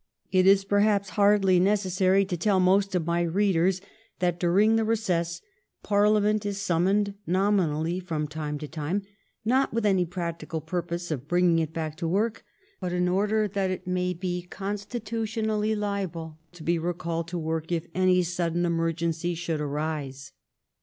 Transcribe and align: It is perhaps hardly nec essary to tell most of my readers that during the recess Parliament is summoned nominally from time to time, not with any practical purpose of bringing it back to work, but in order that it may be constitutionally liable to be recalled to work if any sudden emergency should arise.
It 0.31 0.47
is 0.47 0.63
perhaps 0.65 1.09
hardly 1.09 1.59
nec 1.59 1.77
essary 1.77 2.27
to 2.27 2.35
tell 2.35 2.59
most 2.59 2.95
of 2.95 3.05
my 3.05 3.21
readers 3.21 3.81
that 4.17 4.39
during 4.39 4.75
the 4.75 4.83
recess 4.83 5.43
Parliament 5.83 6.43
is 6.43 6.59
summoned 6.59 7.13
nominally 7.27 7.99
from 7.99 8.27
time 8.27 8.57
to 8.57 8.67
time, 8.67 9.03
not 9.45 9.75
with 9.75 9.85
any 9.85 10.07
practical 10.07 10.59
purpose 10.59 11.11
of 11.11 11.27
bringing 11.27 11.59
it 11.59 11.71
back 11.71 11.95
to 11.97 12.07
work, 12.07 12.43
but 12.79 12.91
in 12.91 13.07
order 13.07 13.47
that 13.47 13.69
it 13.69 13.85
may 13.85 14.11
be 14.15 14.41
constitutionally 14.41 15.75
liable 15.75 16.39
to 16.53 16.63
be 16.63 16.79
recalled 16.79 17.27
to 17.27 17.37
work 17.37 17.71
if 17.71 17.85
any 17.93 18.23
sudden 18.23 18.65
emergency 18.65 19.35
should 19.35 19.61
arise. 19.61 20.31